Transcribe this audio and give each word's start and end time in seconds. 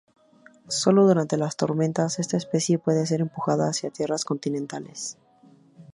Solo 0.67 1.05
durante 1.05 1.37
las 1.37 1.55
tormentas 1.57 2.17
esta 2.17 2.35
especie 2.35 2.79
puede 2.79 3.05
ser 3.05 3.21
empujada 3.21 3.67
hacia 3.69 3.91
tierras 3.91 4.25
continentales. 4.25 5.15